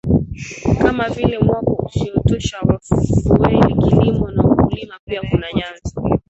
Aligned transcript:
kama 0.81 1.09
vile 1.09 1.39
mwako 1.39 1.73
usiotosha 1.85 2.57
wa 2.61 2.79
fueli 2.79 3.75
kilimo 3.75 4.31
na 4.31 4.43
ukulima 4.43 4.99
Pia 5.05 5.21
kuna 5.31 5.47
vyanzo 5.53 6.19